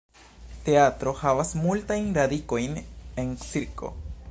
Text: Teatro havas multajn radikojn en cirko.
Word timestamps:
Teatro 0.67 1.13
havas 1.19 1.51
multajn 1.67 2.09
radikojn 2.19 2.81
en 3.25 3.31
cirko. 3.47 3.95